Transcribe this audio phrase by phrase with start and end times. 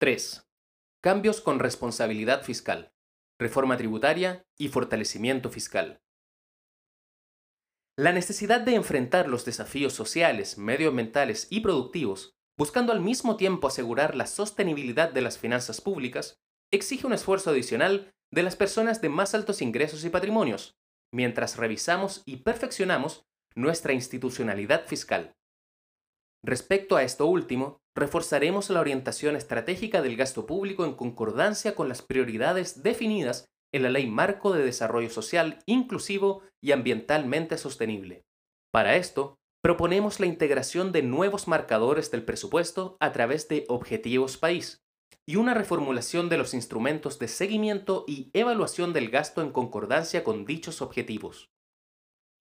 [0.00, 0.48] 3.
[1.02, 2.92] Cambios con responsabilidad fiscal,
[3.36, 6.00] reforma tributaria y fortalecimiento fiscal.
[7.96, 14.14] La necesidad de enfrentar los desafíos sociales, medioambientales y productivos, buscando al mismo tiempo asegurar
[14.14, 16.38] la sostenibilidad de las finanzas públicas,
[16.72, 20.78] exige un esfuerzo adicional de las personas de más altos ingresos y patrimonios,
[21.12, 23.26] mientras revisamos y perfeccionamos
[23.56, 25.34] nuestra institucionalidad fiscal.
[26.44, 32.02] Respecto a esto último, reforzaremos la orientación estratégica del gasto público en concordancia con las
[32.02, 38.24] prioridades definidas en la Ley Marco de Desarrollo Social Inclusivo y Ambientalmente Sostenible.
[38.72, 44.80] Para esto, proponemos la integración de nuevos marcadores del presupuesto a través de objetivos país
[45.26, 50.46] y una reformulación de los instrumentos de seguimiento y evaluación del gasto en concordancia con
[50.46, 51.50] dichos objetivos.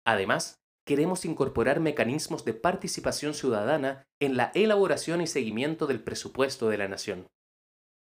[0.07, 6.79] Además, queremos incorporar mecanismos de participación ciudadana en la elaboración y seguimiento del presupuesto de
[6.79, 7.27] la nación.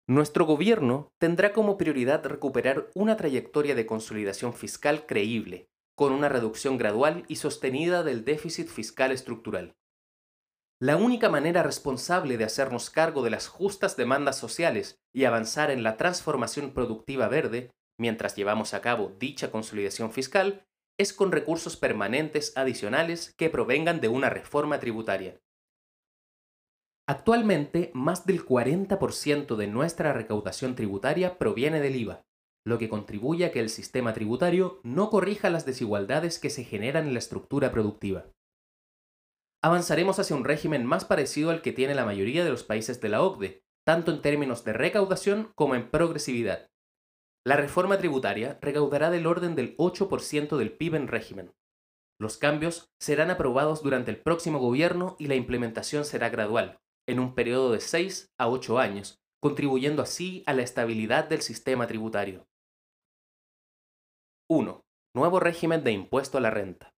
[0.08, 6.78] Nuestro gobierno tendrá como prioridad recuperar una trayectoria de consolidación fiscal creíble, con una reducción
[6.78, 9.74] gradual y sostenida del déficit fiscal estructural.
[10.78, 15.82] La única manera responsable de hacernos cargo de las justas demandas sociales y avanzar en
[15.82, 20.66] la transformación productiva verde, mientras llevamos a cabo dicha consolidación fiscal,
[20.98, 25.40] es con recursos permanentes adicionales que provengan de una reforma tributaria.
[27.08, 32.26] Actualmente, más del 40% de nuestra recaudación tributaria proviene del IVA,
[32.66, 37.06] lo que contribuye a que el sistema tributario no corrija las desigualdades que se generan
[37.06, 38.26] en la estructura productiva.
[39.62, 43.08] Avanzaremos hacia un régimen más parecido al que tiene la mayoría de los países de
[43.08, 46.68] la OCDE, tanto en términos de recaudación como en progresividad.
[47.46, 51.54] La reforma tributaria recaudará del orden del 8% del PIB en régimen.
[52.18, 57.36] Los cambios serán aprobados durante el próximo gobierno y la implementación será gradual, en un
[57.36, 62.48] periodo de 6 a 8 años, contribuyendo así a la estabilidad del sistema tributario.
[64.50, 64.84] 1.
[65.14, 66.95] Nuevo régimen de impuesto a la renta.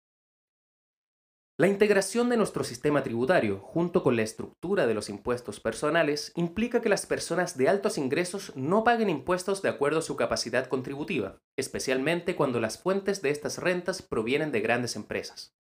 [1.61, 6.80] La integración de nuestro sistema tributario, junto con la estructura de los impuestos personales, implica
[6.80, 11.41] que las personas de altos ingresos no paguen impuestos de acuerdo a su capacidad contributiva,
[11.58, 15.57] especialmente cuando las fuentes de estas rentas provienen de grandes empresas.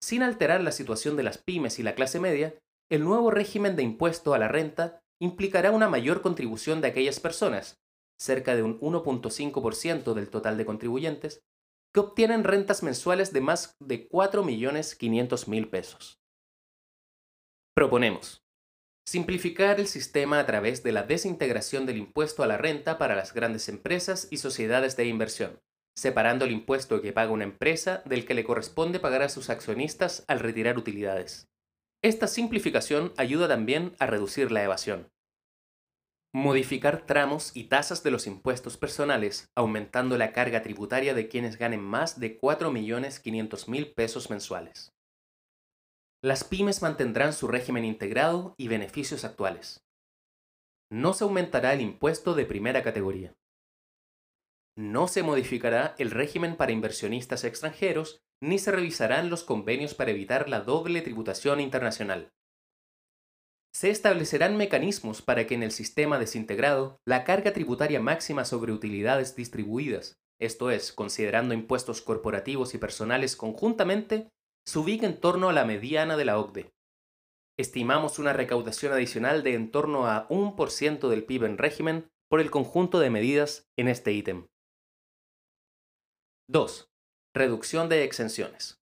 [0.00, 2.54] Sin alterar la situación de las pymes y la clase media,
[2.88, 7.80] el nuevo régimen de impuesto a la renta implicará una mayor contribución de aquellas personas,
[8.16, 11.42] cerca de un 1.5% del total de contribuyentes,
[11.92, 16.20] que obtienen rentas mensuales de más de 4.500.000 pesos.
[17.74, 18.44] Proponemos
[19.06, 23.34] simplificar el sistema a través de la desintegración del impuesto a la renta para las
[23.34, 25.60] grandes empresas y sociedades de inversión,
[25.96, 30.24] separando el impuesto que paga una empresa del que le corresponde pagar a sus accionistas
[30.28, 31.48] al retirar utilidades.
[32.02, 35.10] Esta simplificación ayuda también a reducir la evasión
[36.32, 41.80] modificar tramos y tasas de los impuestos personales, aumentando la carga tributaria de quienes ganen
[41.80, 44.92] más de 4.500.000 pesos mensuales.
[46.22, 49.82] Las pymes mantendrán su régimen integrado y beneficios actuales.
[50.90, 53.34] No se aumentará el impuesto de primera categoría.
[54.76, 60.48] No se modificará el régimen para inversionistas extranjeros ni se revisarán los convenios para evitar
[60.48, 62.32] la doble tributación internacional
[63.72, 69.36] se establecerán mecanismos para que en el sistema desintegrado la carga tributaria máxima sobre utilidades
[69.36, 74.28] distribuidas, esto es, considerando impuestos corporativos y personales conjuntamente,
[74.66, 76.72] se ubique en torno a la mediana de la OCDE.
[77.58, 82.50] Estimamos una recaudación adicional de en torno a 1% del PIB en régimen por el
[82.50, 84.46] conjunto de medidas en este ítem.
[86.48, 86.90] 2.
[87.34, 88.80] Reducción de exenciones.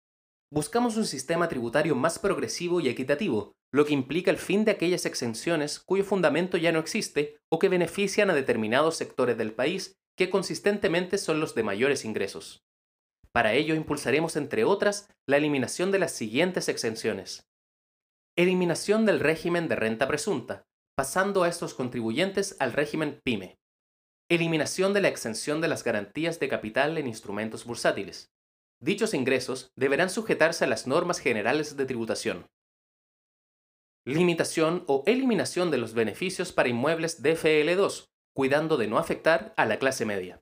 [0.51, 5.05] Buscamos un sistema tributario más progresivo y equitativo, lo que implica el fin de aquellas
[5.05, 10.29] exenciones cuyo fundamento ya no existe o que benefician a determinados sectores del país que
[10.29, 12.65] consistentemente son los de mayores ingresos.
[13.31, 17.47] Para ello impulsaremos, entre otras, la eliminación de las siguientes exenciones.
[18.35, 23.59] Eliminación del régimen de renta presunta, pasando a estos contribuyentes al régimen PYME.
[24.29, 28.31] Eliminación de la exención de las garantías de capital en instrumentos bursátiles.
[28.79, 32.47] Dichos ingresos deberán sujetarse a las normas generales de tributación
[34.07, 39.79] limitación o eliminación de los beneficios para inmuebles DFL2, cuidando de no afectar a la
[39.79, 40.41] clase media.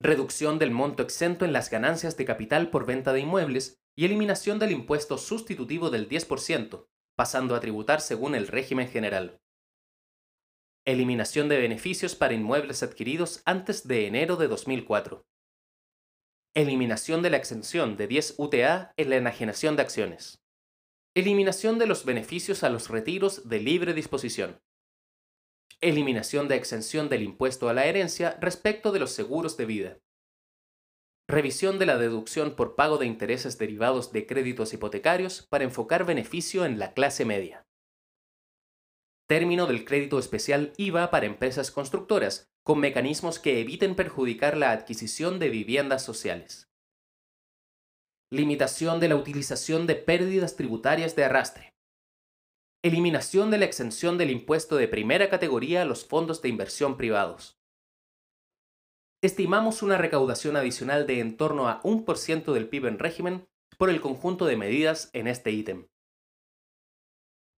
[0.00, 4.58] Reducción del monto exento en las ganancias de capital por venta de inmuebles y eliminación
[4.58, 9.40] del impuesto sustitutivo del 10%, pasando a tributar según el régimen general.
[10.84, 15.24] Eliminación de beneficios para inmuebles adquiridos antes de enero de 2004.
[16.56, 20.40] Eliminación de la exención de 10 UTA en la enajenación de acciones.
[21.16, 24.62] Eliminación de los beneficios a los retiros de libre disposición.
[25.80, 29.98] Eliminación de exención del impuesto a la herencia respecto de los seguros de vida.
[31.26, 36.64] Revisión de la deducción por pago de intereses derivados de créditos hipotecarios para enfocar beneficio
[36.64, 37.66] en la clase media.
[39.26, 45.40] Término del crédito especial IVA para empresas constructoras, con mecanismos que eviten perjudicar la adquisición
[45.40, 46.69] de viviendas sociales.
[48.30, 51.74] Limitación de la utilización de pérdidas tributarias de arrastre.
[52.82, 57.60] Eliminación de la exención del impuesto de primera categoría a los fondos de inversión privados
[59.22, 64.00] estimamos una recaudación adicional de en torno a 1% del PIB en régimen por el
[64.00, 65.88] conjunto de medidas en este ítem.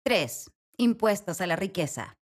[0.05, 0.51] 3.
[0.79, 2.17] Impuestos a la riqueza.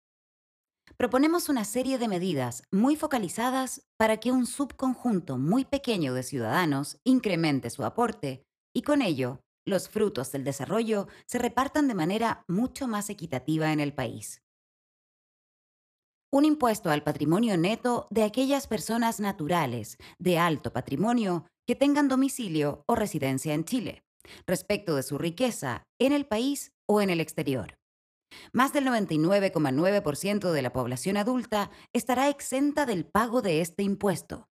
[1.00, 7.00] Proponemos una serie de medidas muy focalizadas para que un subconjunto muy pequeño de ciudadanos
[7.06, 8.44] incremente su aporte
[8.76, 13.80] y con ello los frutos del desarrollo se repartan de manera mucho más equitativa en
[13.80, 14.42] el país
[16.32, 22.84] un impuesto al patrimonio neto de aquellas personas naturales de alto patrimonio que tengan domicilio
[22.88, 24.04] o residencia en Chile,
[24.46, 27.79] respecto de su riqueza en el país o en el exterior.
[28.54, 34.50] Más del 99,9% de la población adulta estará exenta del pago de este impuesto.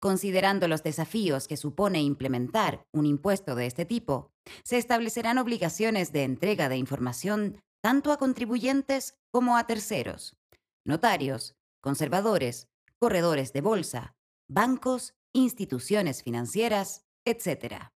[0.00, 4.32] Considerando los desafíos que supone implementar un impuesto de este tipo,
[4.64, 10.36] se establecerán obligaciones de entrega de información tanto a contribuyentes como a terceros
[10.84, 12.66] notarios, conservadores,
[12.98, 14.16] corredores de bolsa,
[14.48, 17.92] bancos, instituciones financieras, etc.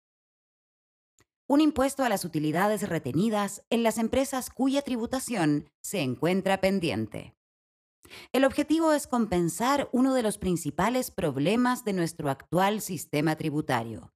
[1.47, 7.35] Un impuesto a las utilidades retenidas en las empresas cuya tributación se encuentra pendiente.
[8.31, 14.13] El objetivo es compensar uno de los principales problemas de nuestro actual sistema tributario,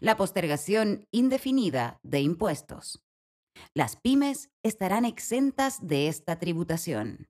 [0.00, 3.04] la postergación indefinida de impuestos.
[3.74, 7.28] Las pymes estarán exentas de esta tributación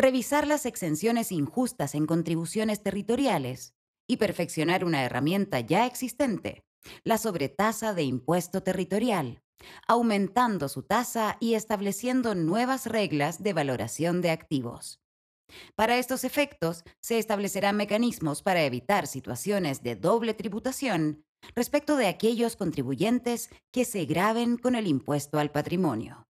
[0.00, 3.74] revisar las exenciones injustas en contribuciones territoriales
[4.08, 6.64] y perfeccionar una herramienta ya existente,
[7.04, 9.42] la sobretasa de impuesto territorial,
[9.86, 15.00] aumentando su tasa y estableciendo nuevas reglas de valoración de activos.
[15.74, 21.24] Para estos efectos, se establecerán mecanismos para evitar situaciones de doble tributación
[21.54, 26.28] respecto de aquellos contribuyentes que se graben con el impuesto al patrimonio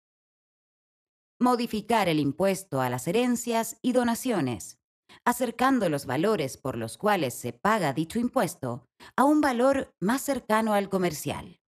[1.39, 4.79] modificar el impuesto a las herencias y donaciones,
[5.23, 8.85] acercando los valores por los cuales se paga dicho impuesto
[9.15, 11.59] a un valor más cercano al comercial.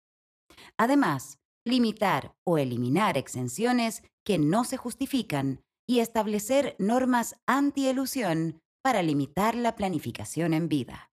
[0.77, 9.55] Además, limitar o eliminar exenciones que no se justifican y establecer normas anti-elusión para limitar
[9.55, 11.11] la planificación en vida.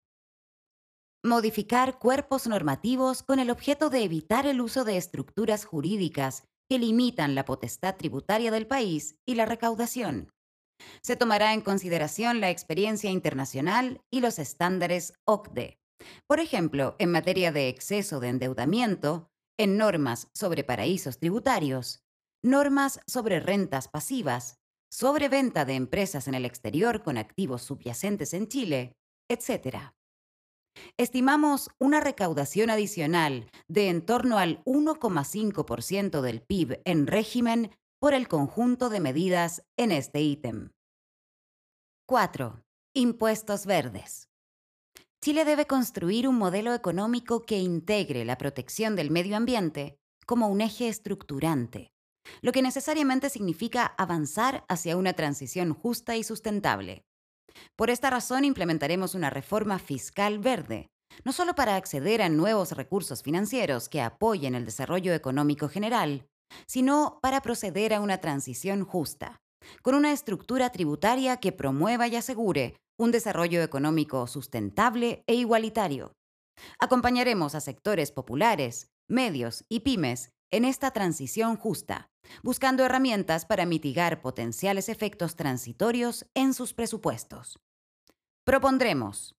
[1.23, 7.35] Modificar cuerpos normativos con el objeto de evitar el uso de estructuras jurídicas que limitan
[7.35, 10.31] la potestad tributaria del país y la recaudación.
[11.01, 15.79] Se tomará en consideración la experiencia internacional y los estándares OCDE.
[16.27, 22.03] Por ejemplo, en materia de exceso de endeudamiento, en normas sobre paraísos tributarios,
[22.43, 24.57] normas sobre rentas pasivas,
[24.91, 28.97] sobre venta de empresas en el exterior con activos subyacentes en Chile,
[29.29, 29.93] etc.
[30.97, 38.27] Estimamos una recaudación adicional de en torno al 1,5% del PIB en régimen por el
[38.27, 40.71] conjunto de medidas en este ítem.
[42.07, 42.63] 4.
[42.95, 44.27] Impuestos verdes.
[45.23, 50.61] Chile debe construir un modelo económico que integre la protección del medio ambiente como un
[50.61, 51.91] eje estructurante,
[52.41, 57.05] lo que necesariamente significa avanzar hacia una transición justa y sustentable.
[57.75, 60.89] Por esta razón implementaremos una reforma fiscal verde,
[61.23, 66.25] no solo para acceder a nuevos recursos financieros que apoyen el desarrollo económico general,
[66.65, 69.41] sino para proceder a una transición justa,
[69.81, 76.13] con una estructura tributaria que promueva y asegure un desarrollo económico sustentable e igualitario.
[76.79, 82.09] Acompañaremos a sectores populares, medios y pymes en esta transición justa,
[82.43, 87.59] buscando herramientas para mitigar potenciales efectos transitorios en sus presupuestos.
[88.43, 89.35] Propondremos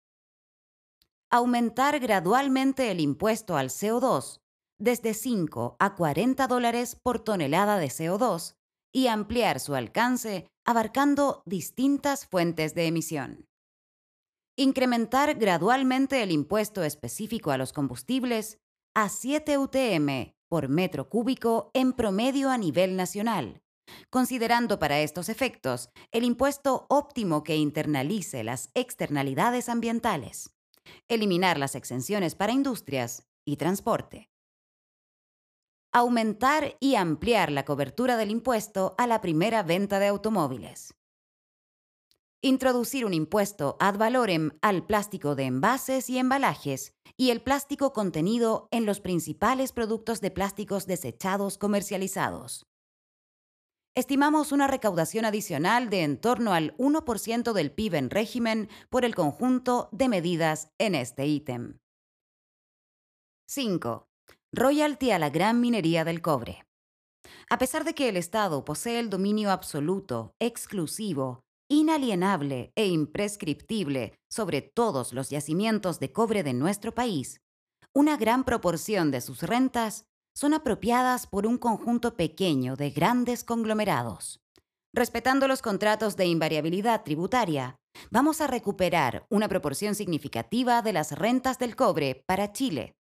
[1.31, 4.42] aumentar gradualmente el impuesto al CO2
[4.83, 8.57] desde 5 a 40 dólares por tonelada de CO2
[8.93, 13.47] y ampliar su alcance abarcando distintas fuentes de emisión.
[14.57, 18.59] Incrementar gradualmente el impuesto específico a los combustibles
[18.95, 23.63] a 7 UTM por metro cúbico en promedio a nivel nacional,
[24.11, 30.51] considerando para estos efectos el impuesto óptimo que internalice las externalidades ambientales,
[31.09, 34.32] eliminar las exenciones para industrias y transporte.
[35.93, 40.95] Aumentar y ampliar la cobertura del impuesto a la primera venta de automóviles.
[42.41, 48.69] Introducir un impuesto ad valorem al plástico de envases y embalajes y el plástico contenido
[48.73, 52.67] en los principales productos de plásticos desechados comercializados.
[53.95, 59.15] Estimamos una recaudación adicional de en torno al 1% del PIB en régimen por el
[59.15, 61.79] conjunto de medidas en este ítem.
[63.47, 64.12] 5.
[64.55, 66.67] Royalty a la gran minería del cobre.
[67.49, 71.41] A pesar de que el Estado posee el dominio absoluto, exclusivo,
[71.71, 77.41] inalienable e imprescriptible sobre todos los yacimientos de cobre de nuestro país,
[77.95, 80.05] una gran proporción de sus rentas
[80.35, 84.43] son apropiadas por un conjunto pequeño de grandes conglomerados.
[84.95, 87.77] Respetando los contratos de invariabilidad tributaria,
[88.11, 92.97] vamos a recuperar una proporción significativa de las rentas del cobre para Chile,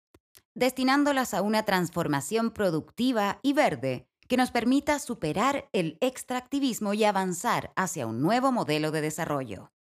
[0.60, 7.72] destinándolas a una transformación productiva y verde que nos permita superar el extractivismo y avanzar
[7.76, 9.72] hacia un nuevo modelo de desarrollo.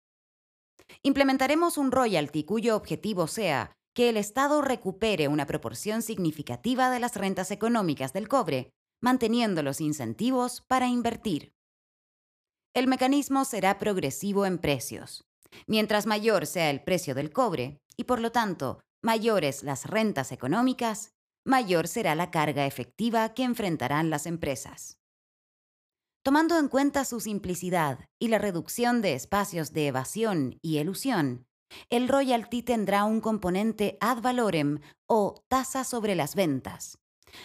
[1.03, 7.17] Implementaremos un royalty cuyo objetivo sea que el Estado recupere una proporción significativa de las
[7.17, 8.71] rentas económicas del cobre,
[9.01, 11.51] manteniendo los incentivos para invertir.
[12.73, 15.25] El mecanismo será progresivo en precios.
[15.67, 21.13] Mientras mayor sea el precio del cobre, y por lo tanto mayores las rentas económicas,
[21.45, 24.97] mayor será la carga efectiva que enfrentarán las empresas.
[26.23, 31.47] Tomando en cuenta su simplicidad y la reducción de espacios de evasión y elusión,
[31.89, 36.97] el royalty tendrá un componente ad valorem o tasa sobre las ventas.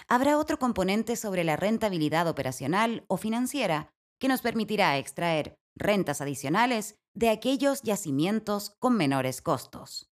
[0.09, 6.97] Habrá otro componente sobre la rentabilidad operacional o financiera que nos permitirá extraer rentas adicionales
[7.15, 10.14] de aquellos yacimientos con menores costos.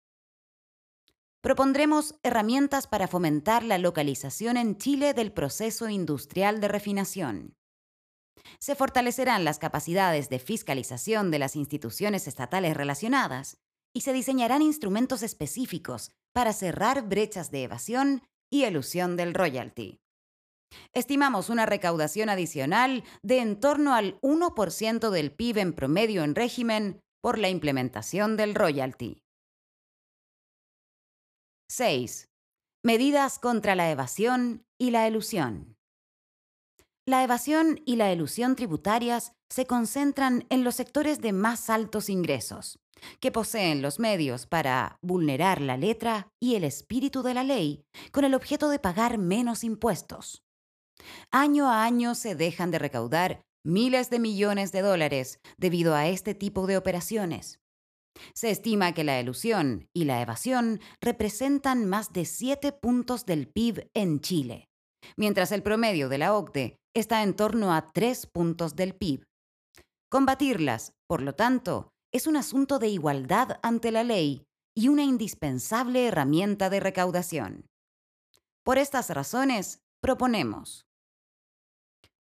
[1.41, 7.55] Propondremos herramientas para fomentar la localización en Chile del proceso industrial de refinación.
[8.60, 13.58] Se fortalecerán las capacidades de fiscalización de las instituciones estatales relacionadas
[13.93, 20.01] y se diseñarán instrumentos específicos para cerrar brechas de evasión y elusión del royalty.
[20.93, 27.00] Estimamos una recaudación adicional de en torno al 1% del PIB en promedio en régimen
[27.22, 29.24] por la implementación del royalty.
[31.71, 32.31] 6.
[32.83, 35.77] Medidas contra la evasión y la elusión.
[37.05, 42.79] La evasión y la elusión tributarias se concentran en los sectores de más altos ingresos,
[43.19, 48.25] que poseen los medios para vulnerar la letra y el espíritu de la ley con
[48.25, 50.41] el objeto de pagar menos impuestos.
[51.29, 56.33] Año a año se dejan de recaudar miles de millones de dólares debido a este
[56.33, 57.59] tipo de operaciones.
[58.33, 63.89] Se estima que la elusión y la evasión representan más de 7 puntos del PIB
[63.93, 64.69] en Chile,
[65.17, 69.23] mientras el promedio de la OCDE está en torno a 3 puntos del PIB.
[70.09, 74.43] Combatirlas, por lo tanto, es un asunto de igualdad ante la ley
[74.75, 77.65] y una indispensable herramienta de recaudación.
[78.63, 80.85] Por estas razones, proponemos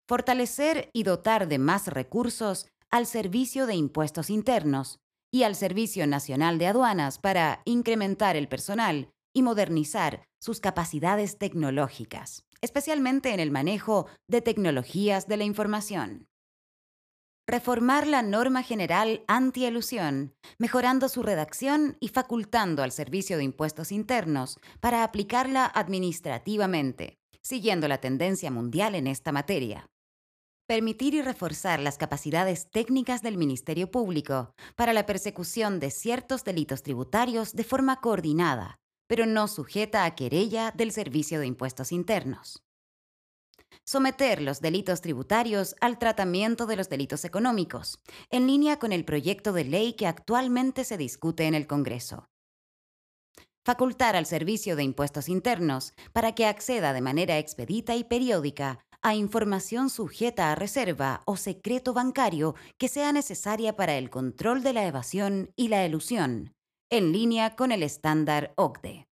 [0.08, 5.00] fortalecer y dotar de más recursos al Servicio de Impuestos Internos
[5.32, 12.44] y al Servicio Nacional de Aduanas para incrementar el personal y modernizar sus capacidades tecnológicas,
[12.62, 16.28] especialmente en el manejo de tecnologías de la información
[17.52, 24.58] reformar la norma general anti-elusión, mejorando su redacción y facultando al Servicio de Impuestos Internos
[24.80, 29.91] para aplicarla administrativamente, siguiendo la tendencia mundial en esta materia.
[30.72, 36.82] Permitir y reforzar las capacidades técnicas del Ministerio Público para la persecución de ciertos delitos
[36.82, 42.64] tributarios de forma coordinada, pero no sujeta a querella del Servicio de Impuestos Internos
[43.84, 48.00] someter los delitos tributarios al tratamiento de los delitos económicos,
[48.30, 52.30] en línea con el proyecto de ley que actualmente se discute en el Congreso.
[53.66, 59.16] Facultar al Servicio de Impuestos Internos para que acceda de manera expedita y periódica a
[59.16, 64.86] información sujeta a reserva o secreto bancario que sea necesaria para el control de la
[64.86, 66.54] evasión y la elusión,
[66.90, 69.08] en línea con el estándar OCDE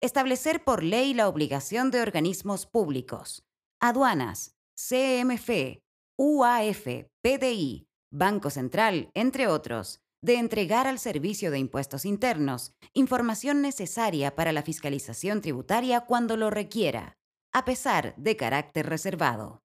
[0.00, 3.42] establecer por ley la obligación de organismos públicos,
[3.80, 5.80] aduanas, CMF,
[6.18, 6.86] UAF,
[7.22, 14.52] PDI, Banco Central, entre otros, de entregar al Servicio de Impuestos Internos información necesaria para
[14.52, 17.16] la fiscalización tributaria cuando lo requiera,
[17.54, 19.62] a pesar de carácter reservado.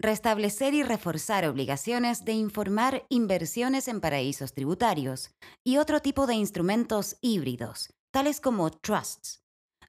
[0.00, 5.30] Restablecer y reforzar obligaciones de informar inversiones en paraísos tributarios
[5.64, 9.42] y otro tipo de instrumentos híbridos, tales como trusts.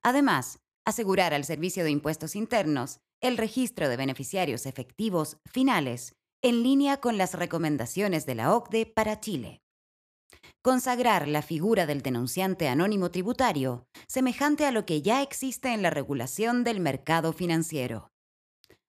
[0.03, 6.97] Además, Asegurar al Servicio de Impuestos Internos el registro de beneficiarios efectivos finales en línea
[6.97, 9.61] con las recomendaciones de la OCDE para Chile.
[10.61, 15.89] Consagrar la figura del denunciante anónimo tributario, semejante a lo que ya existe en la
[15.89, 18.11] regulación del mercado financiero.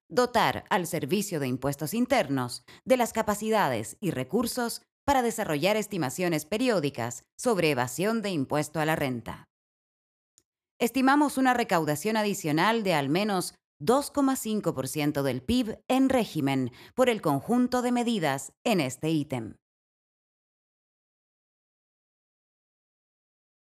[0.09, 7.23] Dotar al Servicio de Impuestos Internos de las capacidades y recursos para desarrollar estimaciones periódicas
[7.39, 9.45] sobre evasión de impuesto a la renta.
[10.81, 17.81] Estimamos una recaudación adicional de al menos 2,5% del PIB en régimen por el conjunto
[17.81, 19.60] de medidas en este ítem.